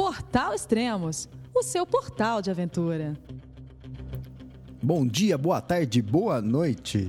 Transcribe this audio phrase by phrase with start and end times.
[0.00, 3.14] Portal Extremos, o seu portal de aventura.
[4.82, 7.06] Bom dia, boa tarde, boa noite.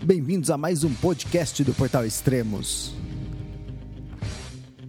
[0.00, 2.94] Bem-vindos a mais um podcast do Portal Extremos.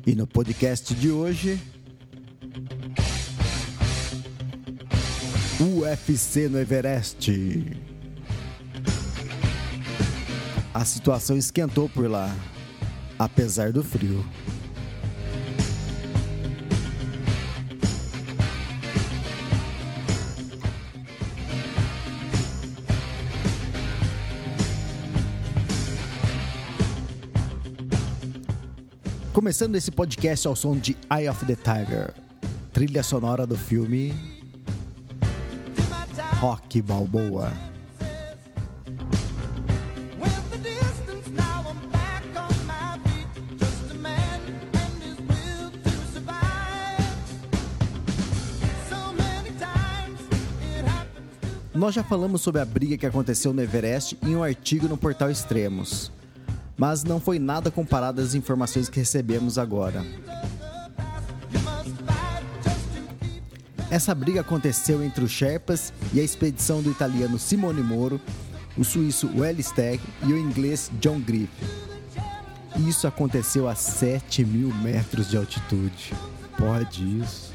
[0.05, 1.59] E no podcast de hoje,
[5.59, 7.88] UFC no Everest.
[10.79, 12.33] A situação esquentou por lá,
[13.19, 14.25] apesar do frio.
[29.33, 32.13] Começando esse podcast ao som de Eye of the Tiger,
[32.71, 34.15] trilha sonora do filme
[36.39, 37.68] Rock Balboa.
[51.89, 55.31] Nós já falamos sobre a briga que aconteceu no Everest em um artigo no portal
[55.31, 56.11] Extremos,
[56.77, 60.05] mas não foi nada comparado às informações que recebemos agora.
[63.89, 68.21] Essa briga aconteceu entre os Sherpas e a expedição do italiano Simone Moro,
[68.77, 71.51] o suíço Stagg e o inglês John Griff.
[72.87, 76.13] Isso aconteceu a 7 mil metros de altitude.
[76.55, 77.51] Pode isso.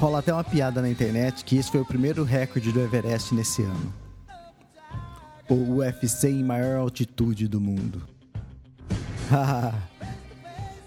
[0.00, 3.62] Rola até uma piada na internet que esse foi o primeiro recorde do Everest nesse
[3.62, 3.94] ano.
[5.48, 8.02] O UFC em maior altitude do mundo.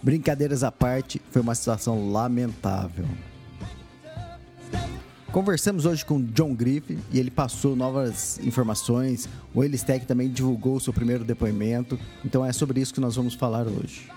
[0.01, 3.05] Brincadeiras à parte, foi uma situação lamentável.
[5.31, 9.27] Conversamos hoje com John Griff e ele passou novas informações.
[9.53, 11.99] O Elistec também divulgou seu primeiro depoimento.
[12.23, 14.09] Então é sobre isso que nós vamos falar hoje.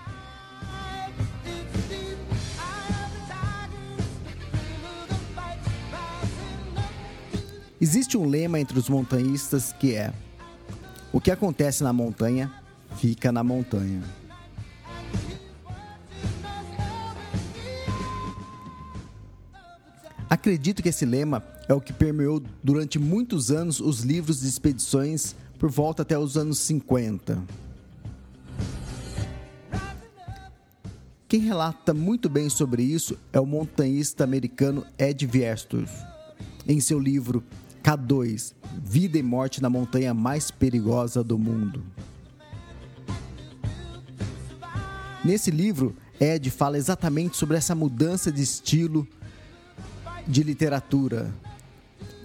[7.81, 10.13] Existe um lema entre os montanhistas que é:
[11.11, 12.53] o que acontece na montanha
[12.97, 14.03] fica na montanha.
[20.29, 25.35] Acredito que esse lema é o que permeou durante muitos anos os livros de expedições
[25.57, 27.43] por volta até os anos 50.
[31.27, 35.89] Quem relata muito bem sobre isso é o montanhista americano Ed Viestos,
[36.67, 37.43] em seu livro
[37.83, 38.53] K2
[38.83, 41.83] Vida e Morte na Montanha Mais Perigosa do Mundo.
[45.23, 49.07] Nesse livro, Ed fala exatamente sobre essa mudança de estilo
[50.27, 51.31] de literatura,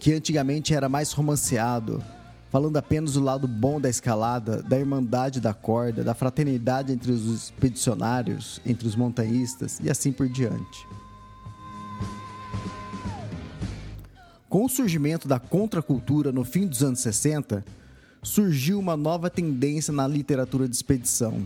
[0.01, 2.03] que antigamente era mais romanceado,
[2.51, 7.27] falando apenas do lado bom da escalada, da irmandade da corda, da fraternidade entre os
[7.27, 10.87] expedicionários, entre os montanhistas e assim por diante.
[14.49, 17.65] Com o surgimento da contracultura no fim dos anos 60,
[18.23, 21.45] surgiu uma nova tendência na literatura de expedição.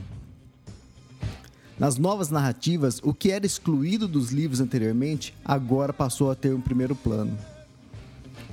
[1.79, 6.61] Nas novas narrativas, o que era excluído dos livros anteriormente agora passou a ter um
[6.61, 7.39] primeiro plano.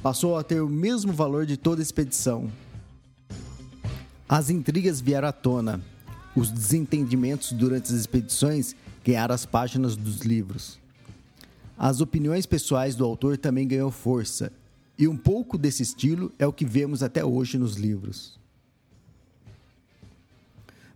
[0.01, 2.49] Passou a ter o mesmo valor de toda expedição.
[4.29, 5.81] As intrigas vieram à tona.
[6.33, 10.79] Os desentendimentos durante as expedições ganharam as páginas dos livros.
[11.77, 14.51] As opiniões pessoais do autor também ganhou força,
[14.97, 18.39] e um pouco desse estilo é o que vemos até hoje nos livros.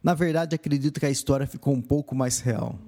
[0.04, 2.80] Na verdade, acredito que a história ficou um pouco mais real.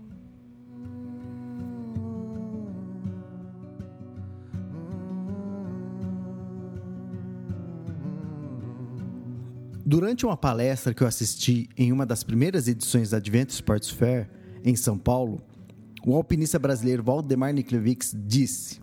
[9.86, 14.28] Durante uma palestra que eu assisti em uma das primeiras edições da Advent Sports Fair,
[14.64, 15.44] em São Paulo,
[16.06, 18.82] o alpinista brasileiro Valdemar Niklevics disse: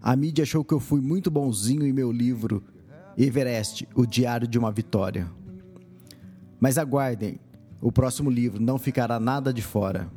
[0.00, 2.62] A mídia achou que eu fui muito bonzinho em meu livro
[3.16, 5.30] Everest, o Diário de uma Vitória.
[6.60, 7.38] Mas aguardem,
[7.80, 10.10] o próximo livro não ficará nada de fora.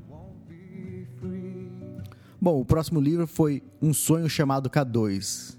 [2.40, 5.58] Bom, o próximo livro foi Um Sonho Chamado K2.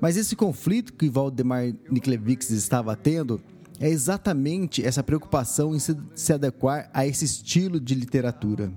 [0.00, 3.40] Mas esse conflito que Valdemar Niklevics estava tendo
[3.80, 8.72] é exatamente essa preocupação em se, se adequar a esse estilo de literatura.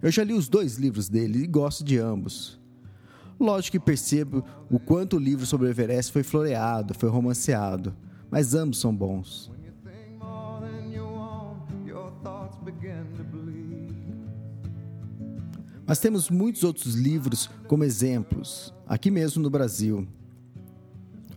[0.00, 2.58] Eu já li os dois livros dele e gosto de ambos.
[3.38, 7.94] Lógico que percebo o quanto o livro sobre o Everest foi floreado, foi romanceado,
[8.30, 9.50] mas ambos são bons.
[15.86, 20.06] Mas temos muitos outros livros como exemplos, aqui mesmo no Brasil.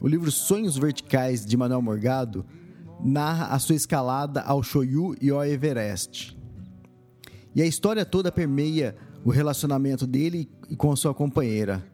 [0.02, 2.44] O livro Sonhos Verticais de Manuel Morgado
[3.04, 6.36] narra a sua escalada ao Shoyu e ao Everest.
[7.54, 11.86] E a história toda permeia o relacionamento dele com a sua companheira.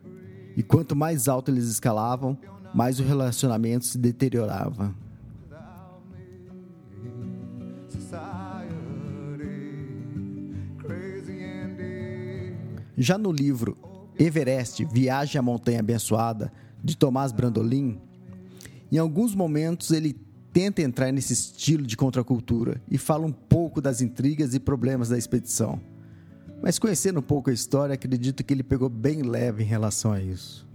[0.56, 2.38] E quanto mais alto eles escalavam,
[2.74, 4.96] mais o relacionamento se deteriorava.
[12.98, 13.78] Já no livro
[14.18, 16.54] Everest, Viagem à Montanha Abençoada,
[16.84, 18.00] de Tomás Brandolin,
[18.92, 20.16] em alguns momentos ele
[20.54, 25.18] tenta entrar nesse estilo de contracultura e fala um pouco das intrigas e problemas da
[25.18, 25.80] expedição.
[26.62, 30.22] Mas conhecendo um pouco a história, acredito que ele pegou bem leve em relação a
[30.22, 30.68] isso.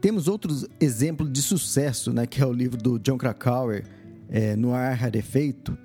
[0.00, 3.84] Temos outros exemplos de sucesso, né, que é o livro do John Krakauer,
[4.28, 5.78] é, No Ar Rarefeito,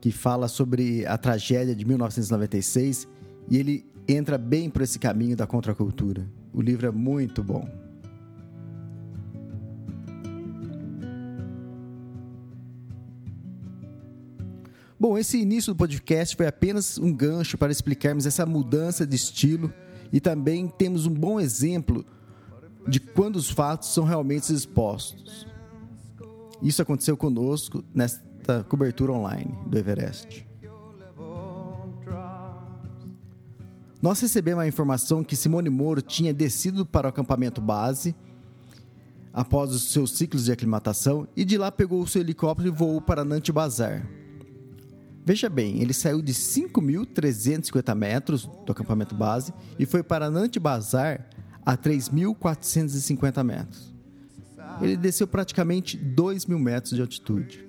[0.00, 3.08] que fala sobre a tragédia de 1996
[3.48, 6.26] e ele entra bem por esse caminho da contracultura.
[6.52, 7.68] O livro é muito bom.
[14.98, 19.72] Bom, esse início do podcast foi apenas um gancho para explicarmos essa mudança de estilo
[20.12, 22.04] e também temos um bom exemplo
[22.88, 25.46] de quando os fatos são realmente expostos.
[26.62, 28.25] Isso aconteceu conosco nesta
[28.68, 30.46] cobertura online do Everest.
[34.00, 38.14] Nós recebemos a informação que Simone Moro tinha descido para o acampamento base
[39.32, 43.00] após os seus ciclos de aclimatação e de lá pegou o seu helicóptero e voou
[43.00, 44.06] para Nantes Bazar.
[45.24, 51.28] Veja bem, ele saiu de 5.350 metros do acampamento base e foi para Nantes Bazar
[51.64, 53.92] a 3.450 metros.
[54.80, 57.65] Ele desceu praticamente 2 mil metros de altitude.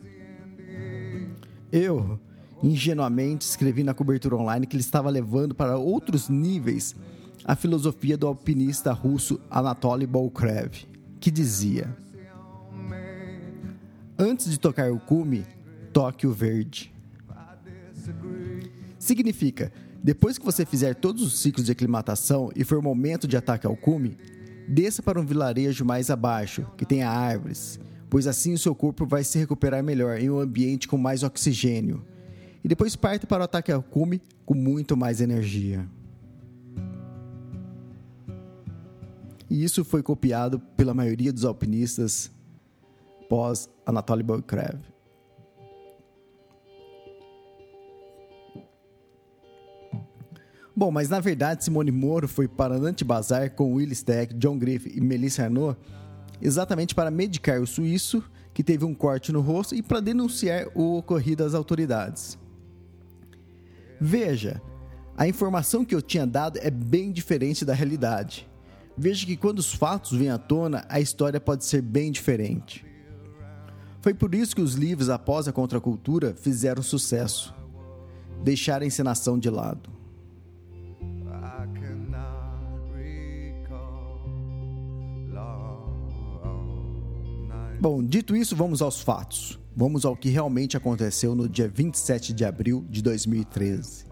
[1.72, 2.20] Eu,
[2.64, 6.96] ingenuamente, escrevi na cobertura online que ele estava levando para outros níveis
[7.44, 10.86] a filosofia do alpinista russo Anatoly Bolkrev,
[11.20, 11.96] que dizia:
[14.18, 15.46] Antes de tocar o cume,
[15.94, 16.94] toque o verde.
[18.98, 19.72] Significa
[20.04, 23.68] depois que você fizer todos os ciclos de aclimatação e for o momento de ataque
[23.68, 24.18] ao cume,
[24.68, 29.24] desça para um vilarejo mais abaixo, que tenha árvores, pois assim o seu corpo vai
[29.24, 32.06] se recuperar melhor em um ambiente com mais oxigênio.
[32.64, 35.88] E depois parte para o ataque ao cume com muito mais energia.
[39.50, 42.30] E isso foi copiado pela maioria dos alpinistas
[43.30, 44.80] pós Anatoly Bolkrev.
[50.76, 54.92] Bom, mas na verdade Simone Moro foi para Nantes Bazar com Will Steck, John Griff
[54.96, 55.76] e Melissa Arnaud
[56.42, 58.24] exatamente para medicar o suíço
[58.54, 62.38] que teve um corte no rosto e para denunciar o ocorrido às autoridades.
[64.00, 64.62] Veja,
[65.16, 68.48] a informação que eu tinha dado é bem diferente da realidade.
[68.98, 72.86] Veja que quando os fatos vêm à tona, a história pode ser bem diferente.
[74.02, 77.54] Foi por isso que os livros após a contracultura fizeram sucesso.
[78.44, 79.97] Deixar a encenação de lado.
[87.80, 89.60] Bom, dito isso, vamos aos fatos.
[89.76, 94.06] Vamos ao que realmente aconteceu no dia 27 de abril de 2013.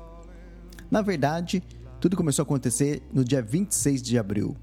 [0.91, 1.63] Na verdade,
[1.99, 4.55] tudo começou a acontecer no dia 26 de abril,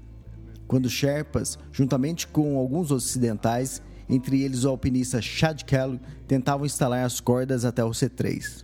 [0.65, 7.19] quando Sherpas, juntamente com alguns ocidentais, entre eles o alpinista Chad Kellogg, tentavam instalar as
[7.19, 8.63] cordas até o C3.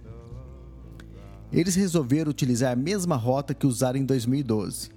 [1.52, 4.90] Eles resolveram utilizar a mesma rota que usaram em 2012.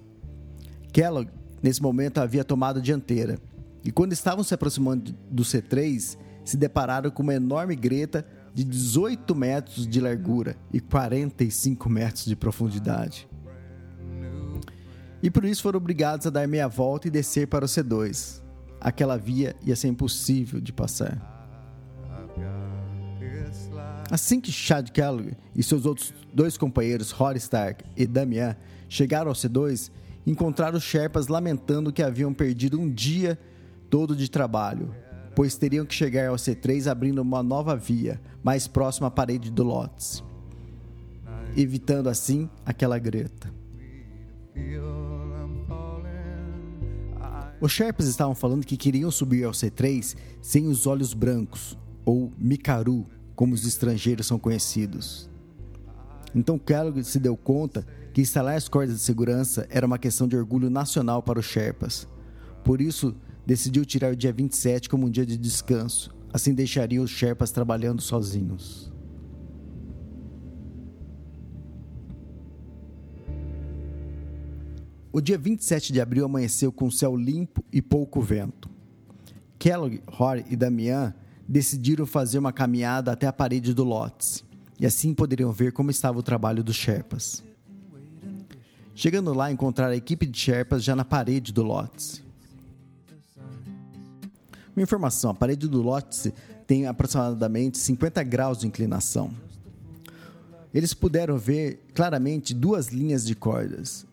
[0.93, 1.29] Kellogg,
[1.61, 3.37] nesse momento, havia tomado a dianteira
[3.83, 9.35] e quando estavam se aproximando do C3, se depararam com uma enorme greta de 18
[9.35, 13.27] metros de largura e 45 metros de profundidade.
[15.21, 18.41] E por isso foram obrigados a dar meia volta e descer para o C2.
[18.79, 21.31] Aquela via ia ser impossível de passar.
[24.11, 28.55] Assim que Chad Kellogg e seus outros dois companheiros, Rory Stark e Damian,
[28.89, 29.89] chegaram ao C2,
[30.27, 33.39] encontraram os Sherpas lamentando que haviam perdido um dia
[33.93, 34.91] todo de trabalho,
[35.35, 39.61] pois teriam que chegar ao C3 abrindo uma nova via, mais próxima à parede do
[39.61, 40.23] Lotus,
[41.55, 43.53] evitando assim aquela greta.
[47.61, 53.05] Os Sherpas estavam falando que queriam subir ao C3 sem os olhos brancos, ou Mikaru,
[53.35, 55.29] como os estrangeiros são conhecidos.
[56.33, 60.35] Então Kellogg se deu conta que instalar as cordas de segurança era uma questão de
[60.35, 62.07] orgulho nacional para os Sherpas.
[62.63, 67.11] Por isso, decidiu tirar o dia 27 como um dia de descanso, assim deixaria os
[67.11, 68.91] Sherpas trabalhando sozinhos.
[75.11, 78.67] O dia 27 de abril amanheceu com céu limpo e pouco vento.
[79.59, 81.13] Kellogg, Rory e Damian
[81.47, 84.43] decidiram fazer uma caminhada até a parede do Lotz,
[84.79, 87.43] e assim poderiam ver como estava o trabalho dos Sherpas.
[88.95, 92.22] Chegando lá, encontraram a equipe de Sherpas já na parede do Lotz.
[94.75, 96.31] Uma informação: a parede do Lotz
[96.65, 99.31] tem aproximadamente 50 graus de inclinação.
[100.73, 104.07] Eles puderam ver claramente duas linhas de cordas,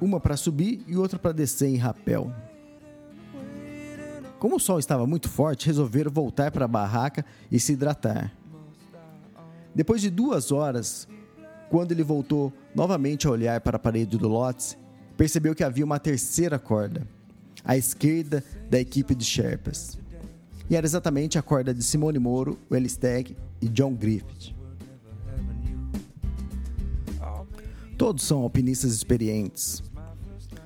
[0.00, 2.30] uma para subir e outra para descer em rapel.
[4.38, 8.32] Como o sol estava muito forte, resolveram voltar para a barraca e se hidratar.
[9.74, 11.08] Depois de duas horas,
[11.70, 14.76] quando ele voltou novamente a olhar para a parede do Lotz,
[15.16, 17.06] percebeu que havia uma terceira corda,
[17.68, 19.98] à esquerda da equipe de Sherpas.
[20.70, 24.54] E era exatamente a corda de Simone Moro, Will Stagg e John Griffith.
[27.98, 29.82] Todos são alpinistas experientes.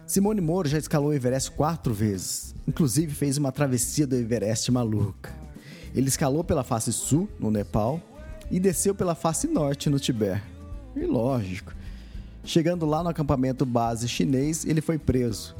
[0.07, 2.55] Simone Moro já escalou o Everest quatro vezes.
[2.69, 5.35] Inclusive fez uma travessia do Everest maluca.
[5.95, 8.01] Ele escalou pela face sul, no Nepal,
[8.51, 10.43] e desceu pela face norte, no Tibete.
[10.95, 11.73] E lógico,
[12.45, 15.57] chegando lá no acampamento base chinês, ele foi preso,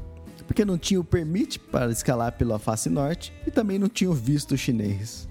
[0.53, 4.13] porque não tinha o permite para escalar pela face norte e também não tinha o
[4.13, 5.27] visto chinês.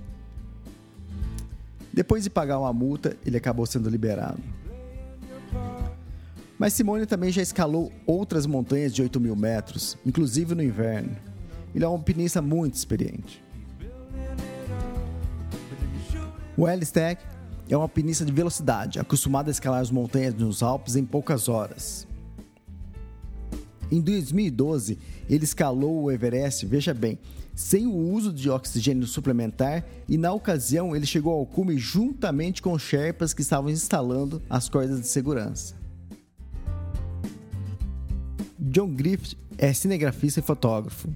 [1.93, 4.41] Depois de pagar uma multa, ele acabou sendo liberado.
[6.57, 11.15] Mas Simone também já escalou outras montanhas de 8 mil metros, inclusive no inverno.
[11.75, 13.43] Ele é um alpinista muito experiente.
[16.57, 17.23] O L-Stack
[17.69, 22.07] é um alpinista de velocidade, acostumado a escalar as montanhas nos Alpes em poucas horas.
[23.91, 24.97] Em 2012,
[25.29, 27.19] ele escalou o Everest, veja bem,
[27.53, 32.79] sem o uso de oxigênio suplementar e na ocasião ele chegou ao cume juntamente com
[32.79, 35.75] Sherpas que estavam instalando as cordas de segurança.
[38.57, 41.09] John Griffith é cinegrafista e fotógrafo.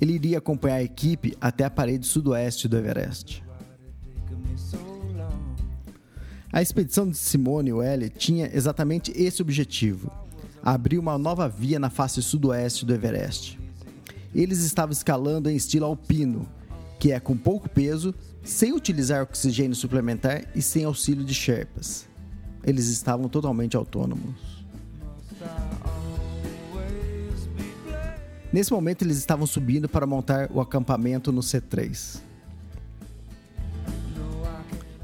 [0.00, 3.44] Ele iria acompanhar a equipe até a parede sudoeste do Everest.
[6.52, 10.10] A expedição de Simone Weil tinha exatamente esse objetivo:
[10.66, 13.56] abrir uma nova via na face sudoeste do Everest.
[14.34, 16.44] Eles estavam escalando em estilo alpino,
[16.98, 22.08] que é com pouco peso, sem utilizar oxigênio suplementar e sem auxílio de Sherpas.
[22.64, 24.66] Eles estavam totalmente autônomos.
[28.52, 32.20] Nesse momento, eles estavam subindo para montar o acampamento no C3.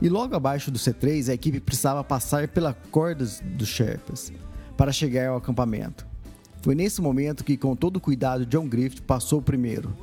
[0.00, 4.32] E logo abaixo do C3, a equipe precisava passar pelas cordas dos Sherpas
[4.82, 6.04] para chegar ao acampamento.
[6.60, 9.96] Foi nesse momento que, com todo cuidado, John Griffith passou primeiro,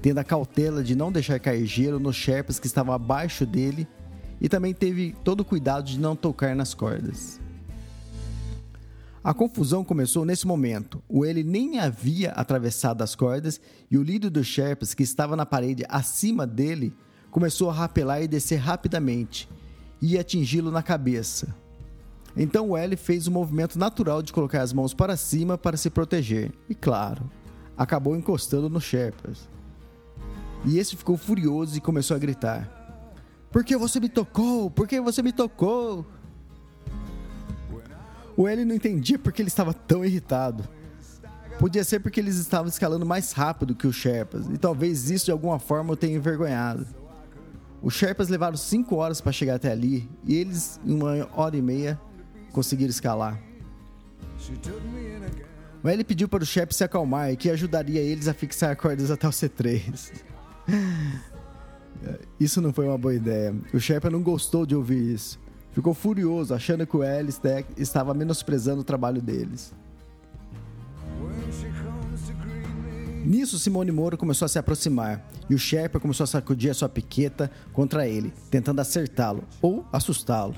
[0.00, 3.86] tendo a cautela de não deixar cair gelo nos Sherpas que estavam abaixo dele
[4.40, 7.38] e também teve todo o cuidado de não tocar nas cordas.
[9.22, 11.02] A confusão começou nesse momento.
[11.06, 15.44] O ele nem havia atravessado as cordas e o líder dos Sherpas, que estava na
[15.44, 16.96] parede acima dele,
[17.30, 19.46] começou a rapelar e descer rapidamente
[20.00, 21.54] e atingi-lo na cabeça.
[22.36, 25.88] Então o L fez o movimento natural de colocar as mãos para cima para se
[25.88, 27.30] proteger e, claro,
[27.76, 29.48] acabou encostando no Sherpas.
[30.64, 32.68] E esse ficou furioso e começou a gritar:
[33.52, 34.70] Por que você me tocou?
[34.70, 36.04] Por que você me tocou?
[38.36, 40.66] O L não entendia porque ele estava tão irritado.
[41.58, 45.30] Podia ser porque eles estavam escalando mais rápido que os Sherpas, e talvez isso de
[45.30, 46.84] alguma forma o tenha envergonhado.
[47.80, 51.62] Os Sherpas levaram 5 horas para chegar até ali e eles, em uma hora e
[51.62, 52.00] meia,
[52.54, 53.38] conseguiram escalar.
[55.82, 59.10] O L pediu para o Sherpa se acalmar e que ajudaria eles a fixar cordas
[59.10, 60.12] até o C3.
[62.40, 63.54] Isso não foi uma boa ideia.
[63.72, 65.38] O Sherpa não gostou de ouvir isso.
[65.72, 67.30] Ficou furioso, achando que o L
[67.76, 69.72] estava menosprezando o trabalho deles.
[73.24, 76.88] Nisso, Simone Moro começou a se aproximar e o Sherpa começou a sacudir a sua
[76.88, 80.54] piqueta contra ele, tentando acertá-lo ou assustá-lo.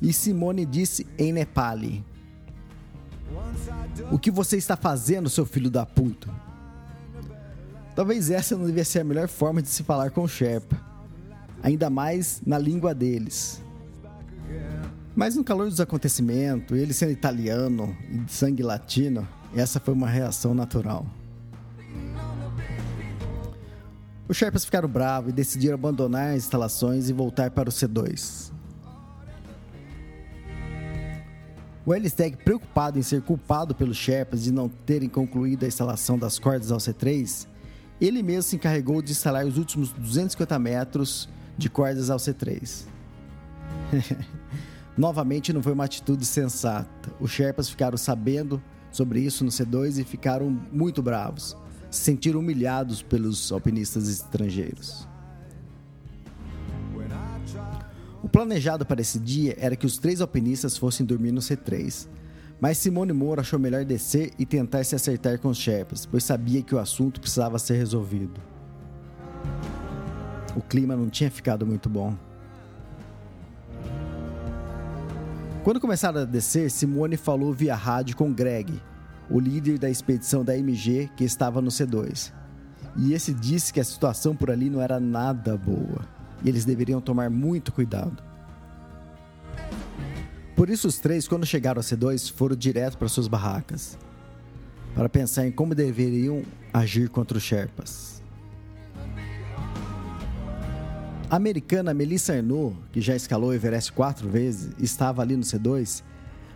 [0.00, 2.04] E Simone disse em Nepali:
[4.10, 6.28] O que você está fazendo, seu filho da puta?
[7.94, 10.80] Talvez essa não devia ser a melhor forma de se falar com o Sherpa,
[11.62, 13.60] ainda mais na língua deles.
[15.14, 20.08] Mas no calor dos acontecimentos, ele sendo italiano e de sangue latino, essa foi uma
[20.08, 21.04] reação natural.
[24.28, 28.52] Os Sherpas ficaram bravos e decidiram abandonar as instalações e voltar para o C2.
[31.84, 36.38] O Elisteg, preocupado em ser culpado pelos Sherpas de não terem concluído a instalação das
[36.38, 37.46] cordas ao C3,
[38.00, 42.84] ele mesmo se encarregou de instalar os últimos 250 metros de cordas ao C3.
[44.96, 47.10] Novamente não foi uma atitude sensata.
[47.18, 51.56] Os Sherpas ficaram sabendo sobre isso no C2 e ficaram muito bravos.
[51.90, 55.08] Se sentiram humilhados pelos alpinistas estrangeiros.
[58.40, 62.08] Planejado para esse dia era que os três alpinistas fossem dormir no C3.
[62.58, 66.62] Mas Simone Moura achou melhor descer e tentar se acertar com os Sherpas, pois sabia
[66.62, 68.40] que o assunto precisava ser resolvido.
[70.56, 72.16] O clima não tinha ficado muito bom.
[75.62, 78.80] Quando começaram a descer, Simone falou via rádio com Greg,
[79.28, 82.32] o líder da expedição da MG que estava no C2.
[82.96, 86.08] E esse disse que a situação por ali não era nada boa
[86.42, 88.29] e eles deveriam tomar muito cuidado.
[90.60, 93.96] Por isso, os três, quando chegaram a C2, foram direto para suas barracas
[94.94, 98.22] para pensar em como deveriam agir contra os Sherpas.
[101.30, 105.44] A americana Melissa Arnaud, que já escalou o Everest quatro vezes e estava ali no
[105.44, 106.02] C2,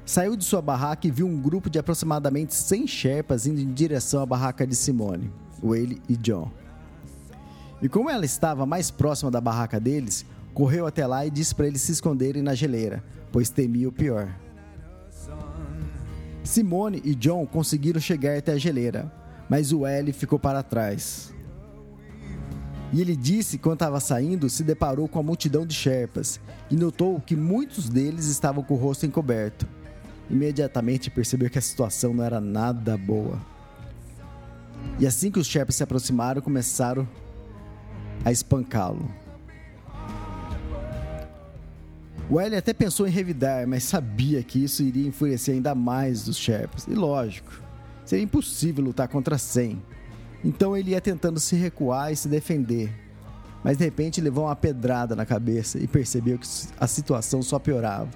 [0.04, 4.20] saiu de sua barraca e viu um grupo de aproximadamente 100 Sherpas indo em direção
[4.20, 5.32] à barraca de Simone,
[5.62, 6.52] Whaley e John.
[7.80, 11.66] E como ela estava mais próxima da barraca deles, correu até lá e disse para
[11.66, 14.34] eles se esconderem na geleira, pois temia o pior.
[16.44, 19.12] Simone e John conseguiram chegar até a geleira,
[19.48, 21.34] mas o L ficou para trás.
[22.92, 26.38] E ele disse que quando estava saindo, se deparou com a multidão de Sherpas
[26.70, 29.66] e notou que muitos deles estavam com o rosto encoberto.
[30.30, 33.40] Imediatamente percebeu que a situação não era nada boa.
[35.00, 37.08] E assim que os Sherpas se aproximaram, começaram
[38.24, 39.23] a espancá-lo.
[42.30, 46.38] O L até pensou em revidar, mas sabia que isso iria enfurecer ainda mais os
[46.38, 46.86] Sherpas.
[46.88, 47.52] E lógico,
[48.04, 49.82] seria impossível lutar contra 100.
[50.42, 52.90] Então ele ia tentando se recuar e se defender.
[53.62, 56.46] Mas de repente levou uma pedrada na cabeça e percebeu que
[56.78, 58.10] a situação só piorava.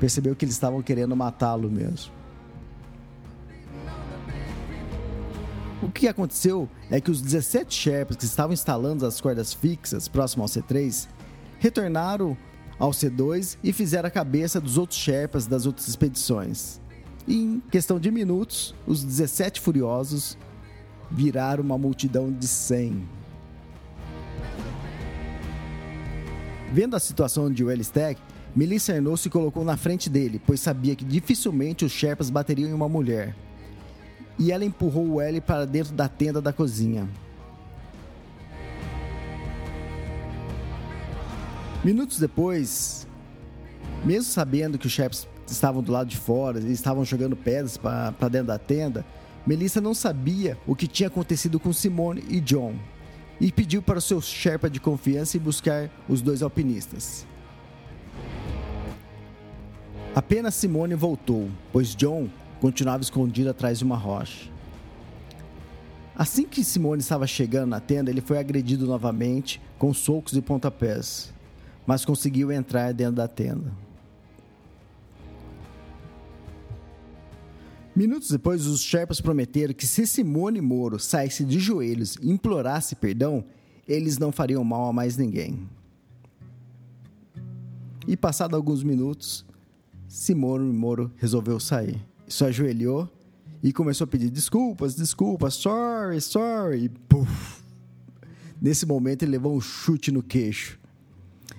[0.00, 2.12] Percebeu que eles estavam querendo matá-lo mesmo.
[5.80, 10.42] O que aconteceu é que os 17 Sherpas que estavam instalando as cordas fixas próximo
[10.42, 11.08] ao C3
[11.58, 12.36] retornaram
[12.82, 16.80] ao C2 e fizeram a cabeça dos outros Sherpas das outras expedições.
[17.28, 20.36] E em questão de minutos, os 17 furiosos
[21.08, 23.08] viraram uma multidão de 100.
[26.72, 28.20] Vendo a situação de Wellstack,
[28.52, 32.72] Melissa Arnaud se colocou na frente dele, pois sabia que dificilmente os Sherpas bateriam em
[32.72, 33.32] uma mulher
[34.36, 37.08] e ela empurrou o L para dentro da tenda da cozinha.
[41.84, 43.08] Minutos depois,
[44.04, 48.28] mesmo sabendo que os chefes estavam do lado de fora e estavam jogando pedras para
[48.28, 49.04] dentro da tenda,
[49.44, 52.76] Melissa não sabia o que tinha acontecido com Simone e John
[53.40, 57.26] e pediu para o seu Sherpa de confiança ir buscar os dois alpinistas.
[60.14, 62.28] Apenas Simone voltou, pois John
[62.60, 64.48] continuava escondido atrás de uma rocha.
[66.14, 71.32] Assim que Simone estava chegando na tenda, ele foi agredido novamente com socos e pontapés,
[71.86, 73.72] mas conseguiu entrar dentro da tenda.
[77.94, 83.44] Minutos depois, os Sherpas prometeram que se Simone Moro saísse de joelhos e implorasse perdão,
[83.86, 85.68] eles não fariam mal a mais ninguém.
[88.06, 89.44] E passado alguns minutos,
[90.08, 92.00] Simone Moro resolveu sair
[92.32, 93.08] se ajoelhou
[93.62, 96.88] e começou a pedir desculpas, desculpas, sorry, sorry.
[97.08, 97.62] Puff.
[98.60, 100.80] Nesse momento ele levou um chute no queixo.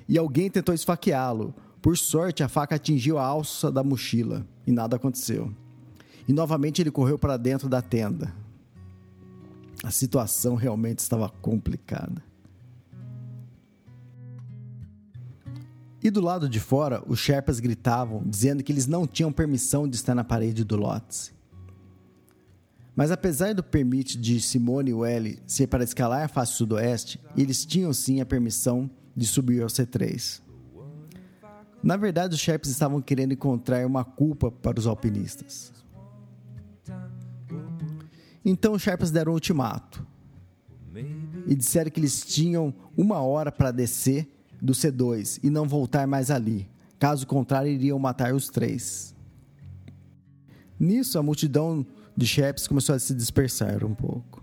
[0.08, 1.54] E alguém tentou esfaqueá-lo.
[1.82, 5.54] Por sorte, a faca atingiu a alça da mochila e nada aconteceu.
[6.28, 8.34] E novamente ele correu para dentro da tenda.
[9.84, 12.24] A situação realmente estava complicada.
[16.02, 19.96] E do lado de fora, os Sherpas gritavam, dizendo que eles não tinham permissão de
[19.96, 21.32] estar na parede do Lotse.
[22.96, 27.66] Mas apesar do permite de Simone e Welly ser para escalar a face sudoeste, eles
[27.66, 30.42] tinham sim a permissão de subir ao C3.
[31.82, 35.74] Na verdade, os Sherpas estavam querendo encontrar uma culpa para os alpinistas.
[38.46, 40.06] Então os Sherpas deram um ultimato
[41.46, 44.30] e disseram que eles tinham uma hora para descer
[44.62, 46.70] do C2 e não voltar mais ali.
[47.00, 49.14] Caso contrário, iriam matar os três.
[50.80, 54.43] Nisso, a multidão de chefes começou a se dispersar um pouco.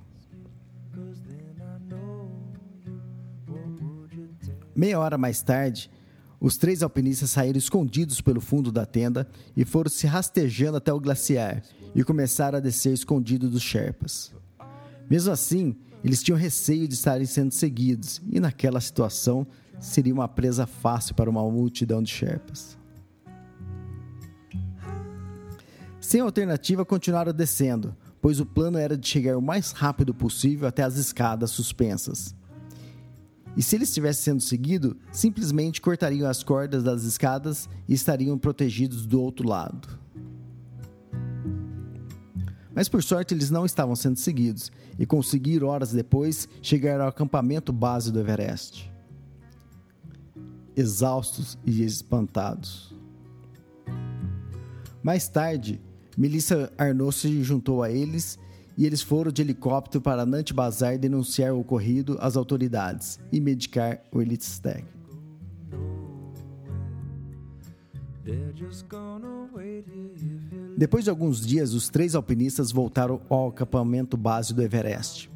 [4.81, 5.91] Meia hora mais tarde,
[6.41, 10.99] os três alpinistas saíram escondidos pelo fundo da tenda e foram se rastejando até o
[10.99, 11.63] glaciar
[11.95, 14.33] e começaram a descer escondido dos Sherpas.
[15.11, 19.47] Mesmo assim, eles tinham receio de estarem sendo seguidos e, naquela situação,
[19.79, 22.79] seria uma presa fácil para uma multidão de Sherpas.
[26.01, 30.83] Sem alternativa, continuaram descendo, pois o plano era de chegar o mais rápido possível até
[30.83, 32.35] as escadas suspensas.
[33.57, 39.07] E se ele estivesse sendo seguido, simplesmente cortariam as cordas das escadas e estariam protegidos
[39.07, 39.99] do outro lado.
[42.75, 47.73] Mas por sorte eles não estavam sendo seguidos e conseguiram horas depois chegar ao acampamento
[47.73, 48.91] base do Everest.
[50.77, 52.95] Exaustos e espantados.
[55.03, 55.81] Mais tarde,
[56.17, 58.39] Melissa Arnaud se juntou a eles
[58.77, 64.01] e eles foram de helicóptero para Nantes Bazar denunciar o ocorrido às autoridades e medicar
[64.13, 64.85] o Elite Stag.
[70.77, 75.31] Depois de alguns dias, os três alpinistas voltaram ao acampamento base do Everest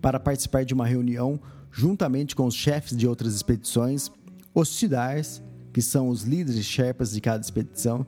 [0.00, 4.10] para participar de uma reunião juntamente com os chefes de outras expedições,
[4.54, 8.04] os Tidars, que são os líderes Sherpas de cada expedição,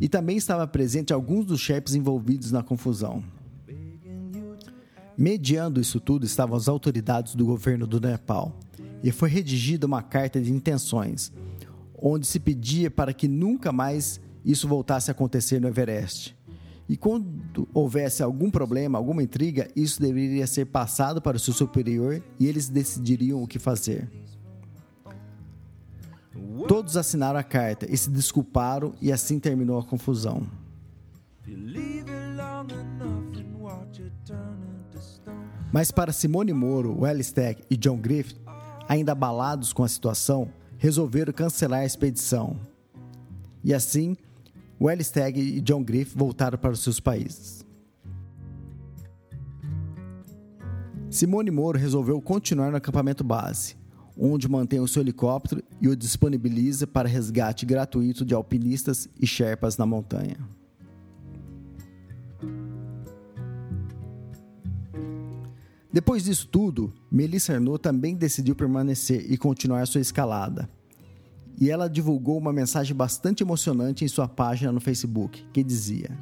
[0.00, 3.22] e também estava presente alguns dos chefes envolvidos na confusão.
[5.16, 8.58] Mediando isso tudo estavam as autoridades do governo do Nepal,
[9.02, 11.32] e foi redigida uma carta de intenções,
[11.96, 16.36] onde se pedia para que nunca mais isso voltasse a acontecer no Everest.
[16.88, 22.22] E quando houvesse algum problema, alguma intriga, isso deveria ser passado para o seu superior
[22.38, 24.10] e eles decidiriam o que fazer.
[26.66, 30.46] Todos assinaram a carta e se desculparam, e assim terminou a confusão.
[35.72, 38.36] Mas para Simone Moro, Wellstack e John Griffith,
[38.86, 42.60] ainda abalados com a situação, resolveram cancelar a expedição.
[43.64, 44.14] E assim,
[44.78, 47.64] Wellstag e John Griffith voltaram para os seus países.
[51.08, 53.76] Simone Moro resolveu continuar no acampamento base,
[54.18, 59.76] onde mantém o seu helicóptero e o disponibiliza para resgate gratuito de alpinistas e sherpas
[59.76, 60.36] na montanha.
[65.92, 70.68] Depois disso tudo, Melissa Arnaud também decidiu permanecer e continuar sua escalada.
[71.60, 76.16] E ela divulgou uma mensagem bastante emocionante em sua página no Facebook, que dizia: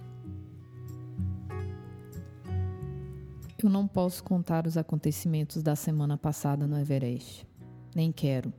[3.62, 7.48] Eu não posso contar os acontecimentos da semana passada no Everest
[7.94, 8.52] nem quero.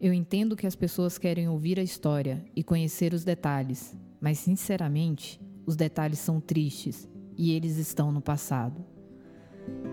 [0.00, 5.40] Eu entendo que as pessoas querem ouvir a história e conhecer os detalhes, mas sinceramente,
[5.64, 8.84] os detalhes são tristes e eles estão no passado.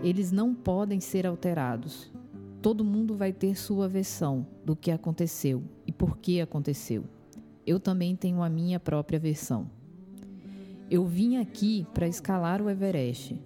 [0.02, 2.12] Eles não podem ser alterados.
[2.60, 7.04] Todo mundo vai ter sua versão do que aconteceu e por que aconteceu.
[7.66, 9.70] Eu também tenho a minha própria versão.
[10.90, 13.40] Eu vim aqui para escalar o Everest.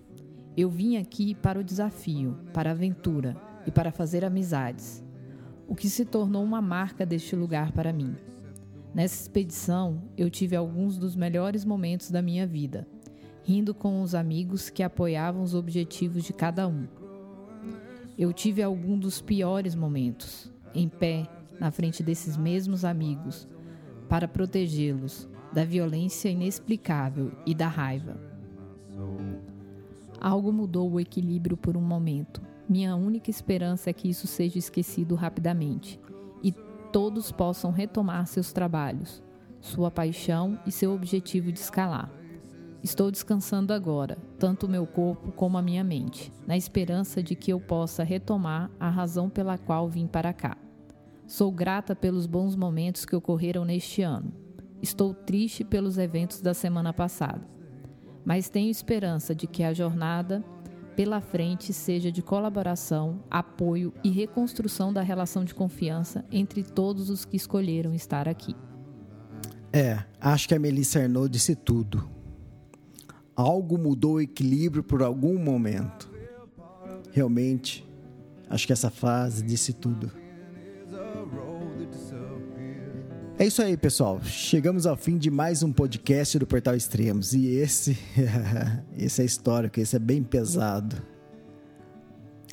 [0.57, 3.37] Eu vim aqui para o desafio, para a aventura,
[3.69, 5.05] e para fazer amizades,
[5.67, 8.17] o que se tornou uma marca deste lugar para mim.
[8.95, 12.89] Nessa expedição, eu tive alguns dos melhores momentos da minha vida,
[13.49, 16.87] rindo com os amigos que apoiavam os objetivos de cada um.
[18.19, 21.27] Eu tive alguns dos piores momentos, em pé,
[21.59, 23.49] na frente desses mesmos amigos,
[24.07, 28.21] para protegê-los da violência inexplicável e da raiva.
[30.21, 32.43] Algo mudou o equilíbrio por um momento.
[32.69, 35.99] Minha única esperança é que isso seja esquecido rapidamente
[36.43, 36.53] e
[36.93, 39.23] todos possam retomar seus trabalhos,
[39.59, 42.18] sua paixão e seu objetivo de escalar.
[42.83, 47.53] Estou descansando agora, tanto o meu corpo como a minha mente, na esperança de que
[47.53, 50.57] eu possa retomar a razão pela qual vim para cá.
[51.27, 54.33] Sou grata pelos bons momentos que ocorreram neste ano.
[54.81, 57.47] Estou triste pelos eventos da semana passada,
[58.25, 60.45] mas tenho esperança de que a jornada
[60.99, 67.25] pela frente seja de colaboração, apoio e reconstrução da relação de confiança entre todos os
[67.25, 68.57] que escolheram estar aqui.
[69.73, 72.18] É, acho que a Melissa Arnaud disse tudo.
[73.39, 76.11] Algo mudou o equilíbrio por algum momento.
[77.13, 77.89] Realmente,
[78.51, 80.11] acho que essa frase disse tudo.
[83.39, 84.21] É isso aí, pessoal.
[84.25, 87.33] Chegamos ao fim de mais um podcast do Portal Extremos.
[87.33, 87.97] E esse,
[88.99, 91.01] esse é histórico, esse é bem pesado.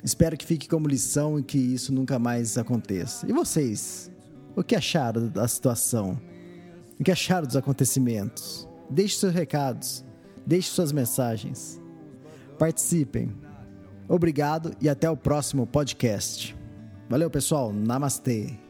[0.04, 3.28] Espero que fique como lição e que isso nunca mais aconteça.
[3.28, 4.08] E vocês?
[4.54, 6.16] O que acharam da situação?
[7.00, 8.68] O que acharam dos acontecimentos?
[8.88, 10.06] Deixe seus recados,
[10.46, 11.80] deixe suas mensagens.
[12.58, 13.34] Participem.
[14.08, 16.56] Obrigado e até o próximo podcast.
[17.08, 17.72] Valeu, pessoal.
[17.72, 18.65] Namastê.